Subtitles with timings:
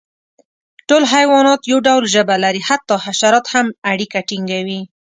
[0.87, 4.81] ټول حیوانات یو ډول ژبه لري، حتی حشرات هم اړیکه ټینګوي.